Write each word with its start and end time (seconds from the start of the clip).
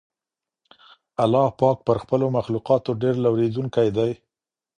الله 1.23 1.47
پاک 1.61 1.77
پر 1.87 1.97
خپلو 2.03 2.25
مخلوقاتو 2.37 2.91
ډېر 3.01 3.15
لورېدونکی 3.23 3.87
دی. 3.97 4.11